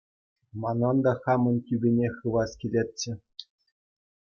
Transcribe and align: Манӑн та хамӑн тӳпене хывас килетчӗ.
Манӑн 0.61 0.97
та 1.05 1.13
хамӑн 1.21 1.57
тӳпене 1.65 2.07
хывас 2.17 2.51
килетчӗ. 2.59 3.11